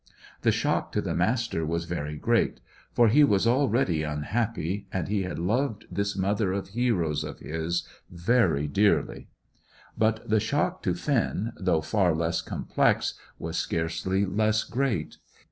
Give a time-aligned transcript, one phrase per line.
[0.41, 2.59] The shock to the Master was very great;
[2.91, 7.87] for he was already unhappy, and he had loved this mother of heroes of his
[8.09, 9.27] very dearly.
[9.95, 15.17] But the shock to Finn, though far less complex, was scarcely less great.